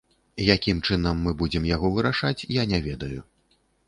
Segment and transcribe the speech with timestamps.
[0.43, 3.21] Якім чынам мы будзем яго вырашаць, я не ведаю.